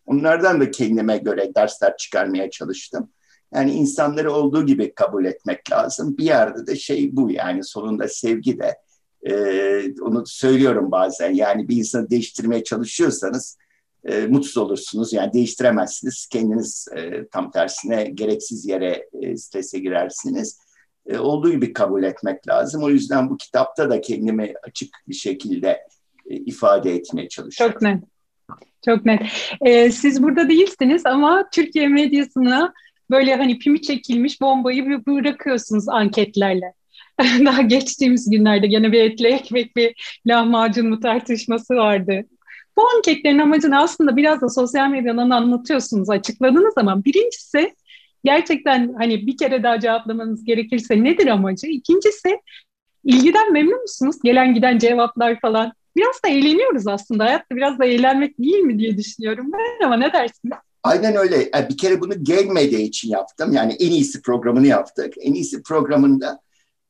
[0.06, 3.10] Onlardan da kendime göre dersler çıkarmaya çalıştım.
[3.54, 6.18] Yani insanları olduğu gibi kabul etmek lazım.
[6.18, 8.78] Bir yerde de şey bu yani sonunda sevgi de
[9.24, 11.34] e, onu söylüyorum bazen.
[11.34, 13.58] Yani bir insanı değiştirmeye çalışıyorsanız
[14.06, 15.14] e, mutsuz olursunuz.
[15.14, 16.28] Yani değiştiremezsiniz.
[16.32, 20.60] Kendiniz e, tam tersine gereksiz yere e, strese girersiniz.
[21.08, 22.84] E, olduğu gibi kabul etmek lazım.
[22.84, 25.70] O yüzden bu kitapta da kendimi açık bir şekilde
[26.30, 27.74] e, ifade etmeye çalışıyorum.
[27.74, 28.04] Çok net.
[28.86, 29.22] Çok net.
[29.62, 32.74] Ee, siz burada değilsiniz ama Türkiye medyasına
[33.12, 36.74] böyle hani pimi çekilmiş bombayı bırakıyorsunuz anketlerle.
[37.20, 42.26] Daha geçtiğimiz günlerde gene bir etli ekmek bir lahmacun mu tartışması vardı.
[42.78, 47.76] Bu anketlerin amacını aslında biraz da sosyal medyadan anlatıyorsunuz, açıkladığınız zaman birincisi
[48.26, 51.68] gerçekten hani bir kere daha cevaplamanız gerekirse nedir amacı?
[51.68, 52.40] İkincisi
[53.04, 54.16] ilgiden memnun musunuz?
[54.24, 55.74] Gelen giden cevaplar falan.
[55.96, 57.26] Biraz da eğleniyoruz aslında.
[57.26, 60.58] Hayatta biraz da eğlenmek değil mi diye düşünüyorum ben ama ne dersiniz?
[60.84, 61.52] Aynen öyle.
[61.70, 62.14] Bir kere bunu
[62.54, 63.54] Media için yaptım.
[63.54, 65.14] Yani en iyisi programını yaptık.
[65.22, 66.40] En iyisi programında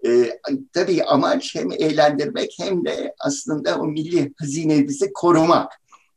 [0.08, 0.40] e,
[0.74, 5.72] tabii amaç hem eğlendirmek hem de aslında o milli hazinemizi korumak.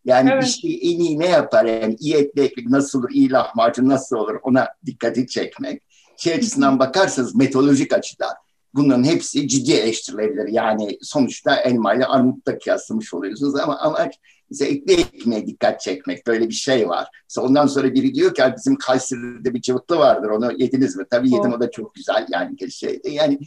[0.09, 0.43] Yani evet.
[0.43, 1.65] bir şey en iyi ne yapar?
[1.65, 5.83] Yani iyi ekmek nasıl olur, iyi lahmacun nasıl olur ona dikkati çekmek.
[6.17, 8.35] Şey açısından bakarsanız metodolojik açıdan
[8.75, 10.49] bunların hepsi ciddi eleştirilebilir.
[10.49, 14.15] Yani sonuçta elma ile armutla kıyaslamış oluyorsunuz ama amaç
[14.51, 16.27] zevkli ekmeğe dikkat çekmek.
[16.27, 17.09] Böyle bir şey var.
[17.39, 20.29] ondan sonra biri diyor ki bizim Kayseri'de bir cıvıklı vardır.
[20.31, 21.05] Onu yediniz mi?
[21.11, 21.53] Tabii yedim.
[21.53, 23.11] O da çok güzel yani şeyde.
[23.11, 23.39] Yani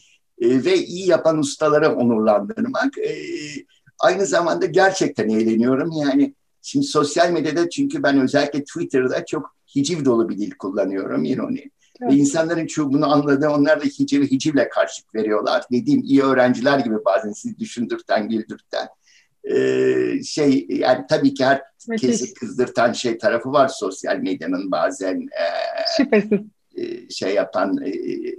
[0.42, 2.98] e, ve iyi yapan ustaları onurlandırmak.
[2.98, 3.16] E,
[4.00, 5.92] aynı zamanda gerçekten eğleniyorum.
[5.92, 11.72] Yani şimdi sosyal medyada çünkü ben özellikle Twitter'da çok hiciv dolu bir dil kullanıyorum ironi.
[12.02, 12.14] Evet.
[12.14, 13.50] Ve insanların çoğu bunu anladı.
[13.50, 15.64] Onlar da hiciv, hicivle karşılık veriyorlar.
[15.72, 18.88] Dediğim iyi öğrenciler gibi bazen sizi düşündürten, güldürten.
[19.44, 21.62] Ee, şey yani tabii ki her
[22.00, 25.16] kesi kızdırtan şey tarafı var sosyal medyanın bazen.
[25.22, 25.46] E,
[25.98, 26.40] Şüphesiz.
[26.76, 27.92] E, şey yapan e,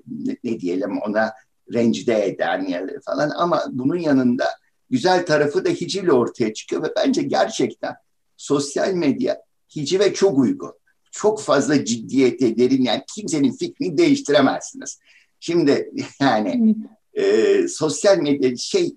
[0.06, 1.32] ne, ne diyelim ona
[1.72, 4.44] rencide eden falan ama bunun yanında
[4.90, 7.94] güzel tarafı da hicivle ortaya çıkıyor ve bence gerçekten
[8.42, 9.42] sosyal medya
[9.76, 10.72] hicive çok uygun.
[11.10, 14.98] Çok fazla ciddiyete derin yani kimsenin fikrini değiştiremezsiniz.
[15.40, 16.76] Şimdi yani
[17.14, 18.94] e, sosyal medya şey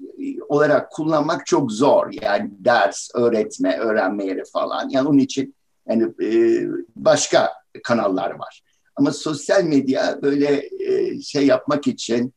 [0.50, 2.12] olarak kullanmak çok zor.
[2.22, 4.90] Yani ders, öğretme, öğrenme yeri falan.
[4.90, 5.56] Yani onun için
[5.90, 6.62] yani e,
[6.96, 7.50] başka
[7.84, 8.62] kanallar var.
[8.96, 12.34] Ama sosyal medya böyle e, şey yapmak için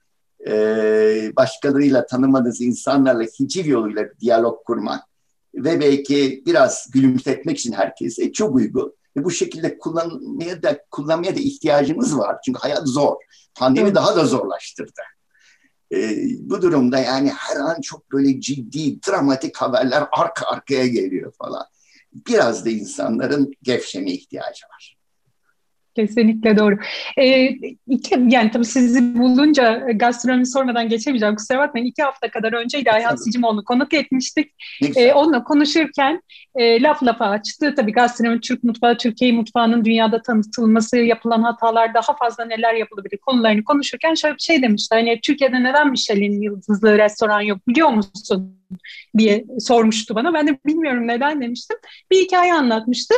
[0.49, 0.53] e,
[1.37, 5.09] başkalarıyla tanımadığınız insanlarla hiciv yoluyla diyalog kurmak
[5.55, 8.95] ve belki biraz gülümsetmek için herkese çok uygun.
[9.17, 12.37] Ve bu şekilde kullanmaya da kullanmaya da ihtiyacımız var.
[12.45, 13.17] Çünkü hayat zor.
[13.55, 15.01] Pandemi daha da zorlaştırdı.
[15.93, 21.67] E, bu durumda yani her an çok böyle ciddi, dramatik haberler arka arkaya geliyor falan.
[22.13, 24.98] Biraz da insanların gevşeme ihtiyacı var.
[25.99, 26.77] Kesinlikle doğru.
[27.17, 27.47] Ee,
[27.89, 31.37] iki, yani tabii sizi bulunca gastronomi sormadan geçemeyeceğim.
[31.37, 31.87] Kusura bakmayın.
[31.87, 34.53] İki hafta kadar önceydi Ayhan Sicimoğlu konuk etmiştik.
[34.97, 36.23] Ee, onunla konuşurken
[36.55, 37.75] e, laf lafa açtı.
[37.77, 43.65] Tabii gastronomi, Türk mutfağı, Türkiye mutfağının dünyada tanıtılması, yapılan hatalar, daha fazla neler yapılabilir konularını
[43.65, 44.95] konuşurken şöyle bir şey demişti.
[44.95, 48.59] Hani Türkiye'de neden Michelin yıldızlı restoran yok biliyor musun?
[49.19, 50.35] diye sormuştu bana.
[50.35, 51.77] Ben de bilmiyorum neden demiştim.
[52.11, 53.15] Bir hikaye anlatmıştı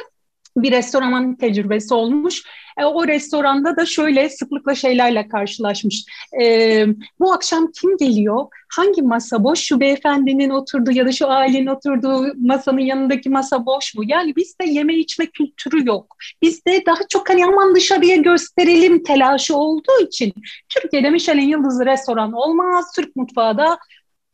[0.57, 2.43] bir restoranın tecrübesi olmuş.
[2.79, 6.05] E, o restoranda da şöyle sıklıkla şeylerle karşılaşmış.
[6.43, 6.87] E,
[7.21, 8.47] bu akşam kim geliyor?
[8.77, 9.61] Hangi masa boş?
[9.61, 14.03] Şu beyefendinin oturduğu ya da şu ailenin oturduğu masanın yanındaki masa boş mu?
[14.07, 16.17] Yani bizde yeme içme kültürü yok.
[16.43, 20.33] Bizde daha çok hani aman dışarıya gösterelim telaşı olduğu için
[20.69, 22.93] Türkiye'de Michelin yıldızlı restoran olmaz.
[22.97, 23.79] Türk mutfağı da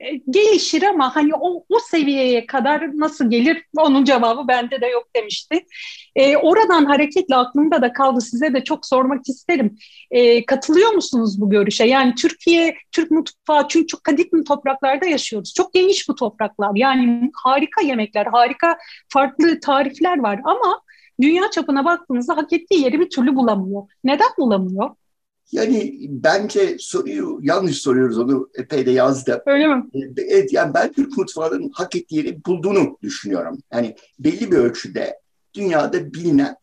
[0.00, 5.08] e, gelişir ama hani o, o seviyeye kadar nasıl gelir onun cevabı bende de yok
[5.16, 5.66] demişti.
[6.16, 9.78] E, oradan hareketle aklımda da kaldı size de çok sormak isterim.
[10.10, 11.84] E, katılıyor musunuz bu görüşe?
[11.84, 15.54] Yani Türkiye, Türk mutfağı çünkü çok kadim topraklarda yaşıyoruz.
[15.54, 16.70] Çok geniş bu topraklar.
[16.74, 20.80] Yani harika yemekler, harika farklı tarifler var ama
[21.20, 23.82] dünya çapına baktığınızda hak ettiği yeri bir türlü bulamıyor.
[24.04, 24.90] Neden bulamıyor?
[25.52, 29.42] Yani bence soruyu yanlış soruyoruz onu epey de yazdı.
[29.46, 29.84] Öyle mi?
[30.28, 33.58] Evet yani ben Türk mutfağının hak ettiği yeri bulduğunu düşünüyorum.
[33.72, 35.25] Yani belli bir ölçüde
[35.56, 36.56] dünyada bilinen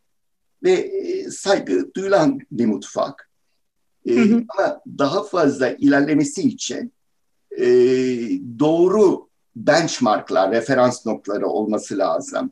[0.64, 3.30] ve e, saygı duyulan bir mutfak.
[4.08, 4.44] Hı hı.
[4.58, 6.94] Ama daha fazla ilerlemesi için
[7.60, 7.66] e,
[8.60, 12.52] doğru benchmarklar, referans noktaları olması lazım.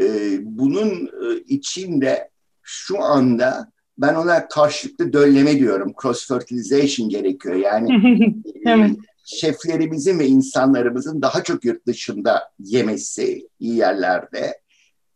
[0.00, 0.04] E,
[0.42, 1.10] bunun
[1.46, 2.30] içinde
[2.62, 5.92] şu anda ben ona karşılıklı dölleme diyorum.
[6.02, 7.54] Cross fertilization gerekiyor.
[7.54, 7.88] Yani
[8.66, 8.96] evet.
[9.24, 14.59] şeflerimizin ve insanlarımızın daha çok yurt dışında yemesi, iyi yerlerde,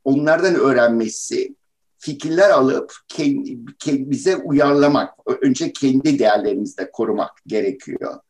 [0.04, 1.54] onlardan öğrenmesi,
[1.98, 8.20] fikirler alıp kendi, bize uyarlamak, önce kendi değerlerimizde korumak gerekiyor.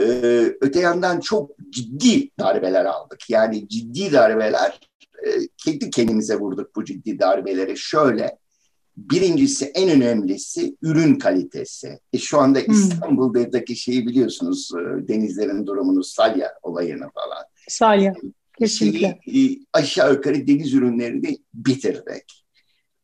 [0.00, 3.30] Ee, öte yandan çok ciddi darbeler aldık.
[3.30, 4.80] Yani ciddi darbeler,
[5.26, 7.76] e, kendi kendimize vurduk bu ciddi darbeleri.
[7.76, 8.38] Şöyle,
[8.96, 11.98] Birincisi en önemlisi ürün kalitesi.
[12.12, 12.74] E şu anda hmm.
[12.74, 17.44] İstanbul'daki şeyi biliyorsunuz e, denizlerin durumunu salya olayını falan.
[17.68, 18.14] Salya
[18.58, 19.20] kesinlikle.
[19.24, 22.44] Şeyi, e, aşağı yukarı deniz ürünlerini bitirdik.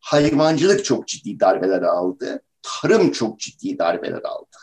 [0.00, 2.42] Hayvancılık çok ciddi darbeler aldı.
[2.62, 4.56] Tarım çok ciddi darbeler aldı.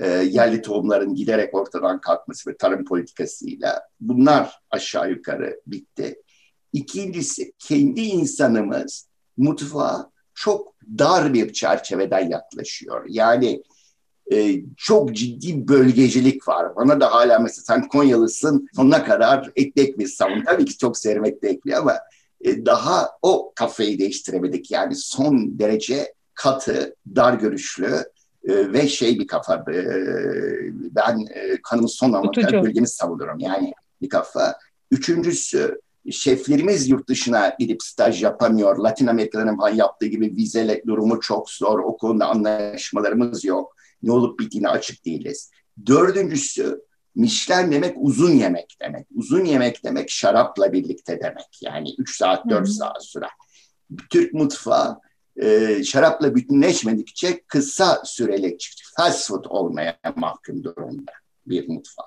[0.00, 6.22] E, yerli tohumların giderek ortadan kalkması ve tarım politikasıyla bunlar aşağı yukarı bitti.
[6.72, 13.04] İkincisi kendi insanımız mutfağa çok dar bir çerçeveden yaklaşıyor.
[13.08, 13.62] Yani
[14.32, 16.76] e, çok ciddi bölgecilik var.
[16.76, 20.44] Bana da hala mesela sen Konyalısın sonuna kadar etli ekmeği savun.
[20.46, 21.98] Tabii ki çok severim etli ekmeği ama
[22.40, 24.70] e, daha o kafayı değiştiremedik.
[24.70, 28.04] Yani son derece katı, dar görüşlü
[28.44, 29.54] e, ve şey bir kafa.
[29.54, 29.84] E,
[30.72, 33.38] ben e, kanımı son ama bölgemi savunurum.
[33.38, 34.54] Yani bir kafa.
[34.90, 38.78] Üçüncüsü şeflerimiz yurt dışına gidip staj yapamıyor.
[38.78, 41.78] Latin Amerika'nın falan yaptığı gibi vize durumu çok zor.
[41.78, 43.76] O konuda anlaşmalarımız yok.
[44.02, 45.50] Ne olup bittiğine açık değiliz.
[45.86, 46.80] Dördüncüsü
[47.14, 49.06] Michelin demek uzun yemek demek.
[49.14, 51.62] Uzun yemek demek şarapla birlikte demek.
[51.62, 53.30] Yani 3 saat 4 saat sürer.
[54.10, 55.00] Türk mutfağı
[55.42, 58.56] e, şarapla bütünleşmedikçe kısa süreli
[58.96, 61.12] fast food olmaya mahkum durumda
[61.46, 62.06] bir mutfak.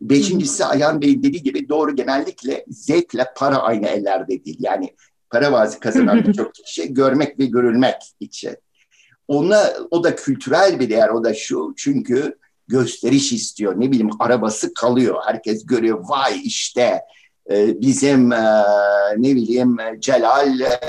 [0.00, 4.56] Beşincisi Ayhan Bey'in dediği gibi doğru genellikle zevkle para aynı ellerde değil.
[4.60, 4.94] Yani
[5.30, 8.56] para bazı kazanan birçok kişi görmek ve görülmek için.
[9.28, 11.74] Ona, o da kültürel bir değer, o da şu.
[11.76, 12.38] Çünkü
[12.68, 13.80] gösteriş istiyor.
[13.80, 15.16] Ne bileyim arabası kalıyor.
[15.26, 16.04] Herkes görüyor.
[16.08, 17.00] Vay işte
[17.50, 18.64] e, bizim e,
[19.16, 20.80] ne bileyim Celal e,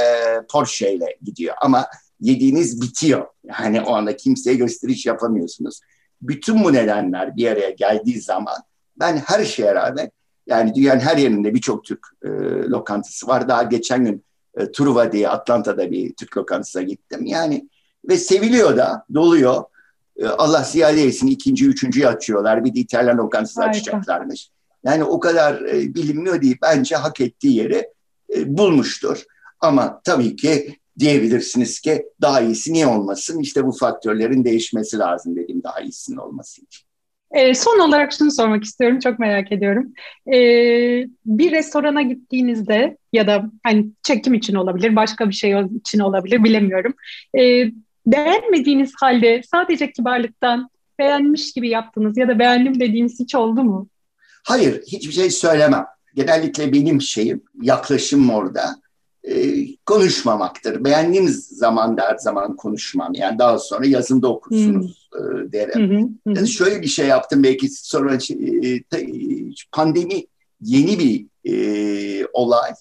[0.51, 1.55] Porsche ile gidiyor.
[1.61, 1.85] Ama
[2.21, 3.27] yediğiniz bitiyor.
[3.59, 5.79] Yani o anda kimseye gösteriş yapamıyorsunuz.
[6.21, 8.57] Bütün bu nedenler bir araya geldiği zaman
[8.99, 10.11] ben her şeye rağmen
[10.47, 12.29] yani dünyanın her yerinde birçok Türk e,
[12.69, 13.49] lokantası var.
[13.49, 14.23] Daha geçen gün
[14.57, 17.25] e, Truva diye Atlanta'da bir Türk lokantasına gittim.
[17.25, 17.69] Yani
[18.09, 19.63] ve seviliyor da, doluyor.
[20.17, 22.65] E, Allah ziyade etsin ikinci, üçüncüyü açıyorlar.
[22.65, 23.77] Bir de İtalyan lokantası Harika.
[23.77, 24.49] açacaklarmış.
[24.83, 26.57] Yani o kadar e, bilinmiyor değil.
[26.61, 27.87] Bence hak ettiği yeri
[28.35, 29.23] e, bulmuştur.
[29.59, 33.39] Ama tabii ki diyebilirsiniz ki daha iyisi niye olmasın?
[33.39, 36.89] İşte bu faktörlerin değişmesi lazım dediğim daha iyisinin olması için.
[37.31, 39.93] E, son olarak şunu sormak istiyorum, çok merak ediyorum.
[40.27, 40.37] E,
[41.25, 46.93] bir restorana gittiğinizde ya da hani çekim için olabilir, başka bir şey için olabilir, bilemiyorum.
[47.39, 47.71] E,
[48.05, 53.87] beğenmediğiniz halde sadece kibarlıktan beğenmiş gibi yaptınız ya da beğendim dediğiniz hiç oldu mu?
[54.43, 55.85] Hayır, hiçbir şey söylemem.
[56.15, 58.81] Genellikle benim şeyim, yaklaşım orada
[59.23, 60.83] e, konuşmamaktır.
[60.83, 63.13] Beğendiğim zaman da her zaman konuşmam.
[63.13, 65.41] Yani daha sonra yazında okursunuz hmm.
[65.41, 65.89] e, derim.
[65.89, 66.07] Hmm.
[66.25, 66.35] Hmm.
[66.35, 68.79] Yani şöyle bir şey yaptım belki sonra e,
[69.71, 70.25] pandemi
[70.61, 72.71] yeni bir e, olay.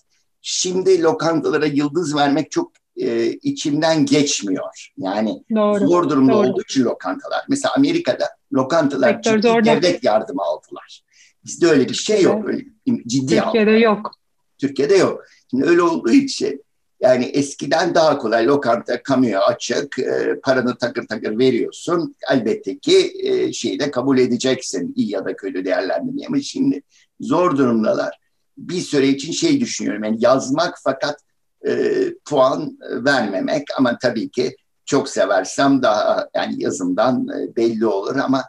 [0.43, 4.91] Şimdi lokantalara yıldız vermek çok e, içimden geçmiyor.
[4.99, 5.89] Yani Doğru.
[5.89, 6.49] zor durumda Doğru.
[6.49, 7.45] olduğu için lokantalar.
[7.49, 11.03] Mesela Amerika'da lokantalar Sektör ciddi devlet yardımı aldılar.
[11.45, 12.49] Bizde öyle bir şey yok.
[12.49, 12.65] Öyle
[13.07, 13.77] ciddi Türkiye'de aldılar.
[13.77, 14.11] yok.
[14.59, 15.25] Türkiye'de yok.
[15.51, 16.65] Şimdi öyle olduğu için
[17.01, 22.15] yani eskiden daha kolay lokanta kamuya açık, e, paranı takır takır veriyorsun.
[22.33, 26.83] Elbette ki e, şeyi de kabul edeceksin iyi ya da kötü değerlendirmeyi ama şimdi
[27.21, 28.19] zor durumdalar.
[28.59, 31.21] Bir süre için şey düşünüyorum yani yazmak fakat
[31.67, 38.45] e, puan vermemek ama tabii ki çok seversem daha yani yazımdan e, belli olur ama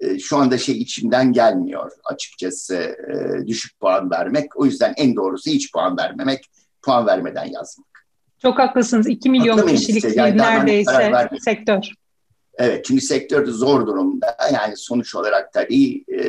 [0.00, 4.56] e, şu anda şey içimden gelmiyor açıkçası e, düşük puan vermek.
[4.56, 6.44] O yüzden en doğrusu hiç puan vermemek,
[6.82, 7.88] puan vermeden yazmak.
[8.42, 9.08] Çok haklısınız.
[9.08, 11.84] 2 milyon Haklı kişilik işte, yani neredeyse sektör.
[12.54, 14.36] Evet çünkü sektör de zor durumda.
[14.52, 16.22] Yani sonuç olarak tabii e,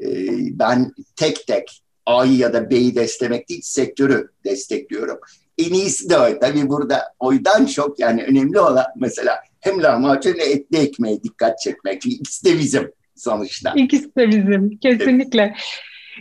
[0.00, 0.18] e,
[0.58, 5.18] ben tek tek A'yı ya da B'yi desteklemek değil sektörü destekliyorum.
[5.58, 6.38] En iyisi de o.
[6.38, 12.00] Tabii burada oydan çok yani önemli olan mesela hem lahmacun hem etli ekmeğe dikkat çekmek.
[12.00, 13.72] Çünkü ikisi de bizim sonuçta.
[13.76, 15.42] İkisi de bizim kesinlikle.
[15.42, 15.56] Evet.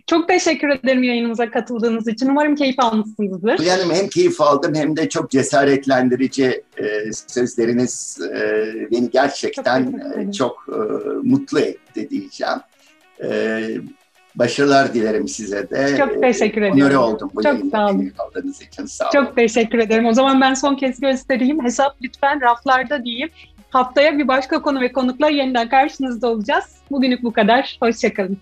[0.08, 2.30] Çok teşekkür ederim yayınımıza katıldığınız için.
[2.30, 3.60] Umarım keyif almışsınızdır.
[3.60, 10.32] Yani hem keyif aldım hem de çok cesaretlendirici e, sözleriniz e, beni gerçekten çok, e,
[10.32, 10.78] çok e,
[11.24, 12.58] mutlu etti diyeceğim.
[13.24, 13.60] E,
[14.36, 15.98] başarılar dilerim size de.
[15.98, 16.82] Çok teşekkür ederim.
[16.84, 18.12] Onore oldum bu Çok sağ olun.
[18.17, 18.86] aldığınız için.
[18.86, 19.12] Sağ olun.
[19.13, 20.06] Çok teşekkür ederim.
[20.06, 21.63] O zaman ben son kez göstereyim.
[21.63, 23.30] Hesap lütfen raflarda diyeyim.
[23.69, 26.65] Haftaya bir başka konu ve konukla yeniden karşınızda olacağız.
[26.91, 27.78] Bugünlük bu kadar.
[27.82, 28.38] Hoşçakalın.